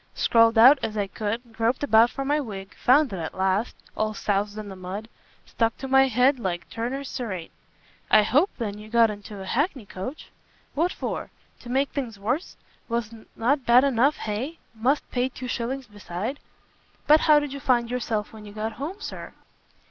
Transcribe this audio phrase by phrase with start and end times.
[0.15, 4.15] Scrawled out as I could, groped about for my wig, found it at last, all
[4.15, 5.07] soused in the mud;
[5.45, 7.51] stuck to my head like Turner's cerate."
[8.09, 10.31] "I hope, then, you got into a hackney coach?"
[10.73, 11.29] "What for?
[11.59, 12.57] to make things worse?
[12.89, 14.57] was not bad enough, hay?
[14.73, 16.39] must pay two shillings beside?"
[17.05, 19.33] "But how did you find yourself when you got home, Sir?"